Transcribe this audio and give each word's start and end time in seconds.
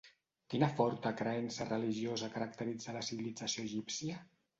Quina 0.51 0.67
forta 0.77 1.11
creença 1.19 1.67
religiosa 1.67 2.29
caracteritza 2.37 2.95
la 2.97 3.05
civilització 3.11 3.67
egípcia? 3.69 4.17